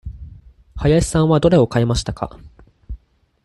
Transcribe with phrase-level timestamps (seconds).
[0.77, 2.39] 林さんはどれを買いましたか。